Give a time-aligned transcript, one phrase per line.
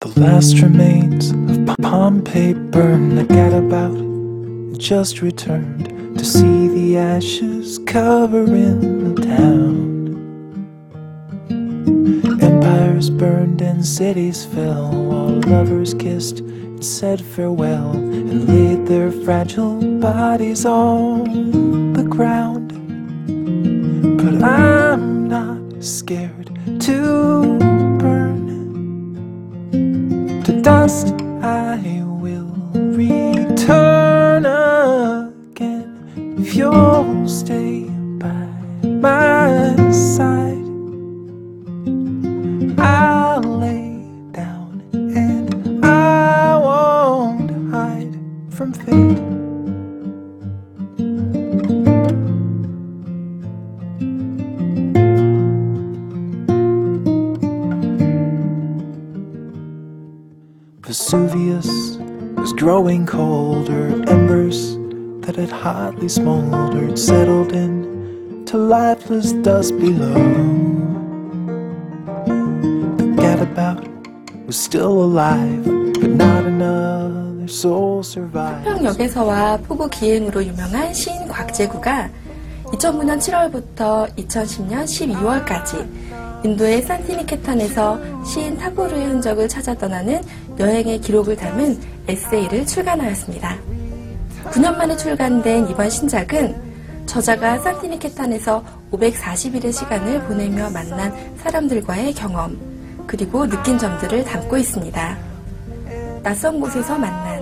[0.00, 3.18] The last remains of Pompeii burn.
[3.18, 10.16] I got about just returned to see the ashes covering the town.
[12.40, 19.82] Empires burned and cities fell while lovers kissed and said farewell and laid their fragile
[20.00, 22.72] bodies on the ground.
[24.16, 27.39] But I'm not scared to
[30.90, 37.84] To dust I will return again if you'll stay
[38.18, 38.48] by
[38.82, 40.66] my side.
[42.76, 48.18] I'll lay down and I won't hide
[48.50, 49.39] from fate.
[60.89, 61.97] Vesuvius
[62.37, 63.87] was growing colder.
[64.07, 64.77] Embers
[65.25, 70.13] that had hotly smoldered settled in to lifeless dust below.
[72.97, 73.81] The gadabout
[74.45, 75.65] was still alive,
[75.99, 78.65] but not another soul survived.
[78.65, 82.09] 평역에서와 포구 기행으로 유명한 시인 곽재구가
[82.65, 85.87] 2009년 7월부터 2010년 12월까지
[86.42, 90.22] 인도의 산티니케탄에서 시인 타고르의 흔적을 찾아 떠나는
[90.58, 93.58] 여행의 기록을 담은 에세이를 출간하였습니다.
[94.44, 96.70] 9년 만에 출간된 이번 신작은
[97.04, 102.58] 저자가 산티니케탄에서 540일의 시간을 보내며 만난 사람들과의 경험,
[103.06, 105.18] 그리고 느낀 점들을 담고 있습니다.
[106.22, 107.40] 낯선 곳에서 만난,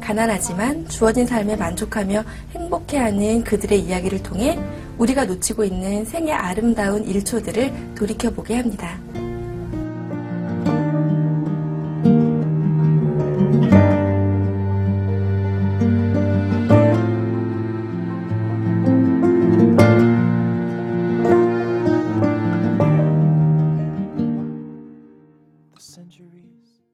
[0.00, 2.24] 가난하지만 주어진 삶에 만족하며
[2.54, 4.58] 행복해하는 그들의 이야기를 통해
[4.98, 8.98] 우리가 놓치고 있는 생의 아름다운 일초들을 돌이켜보게 합니다.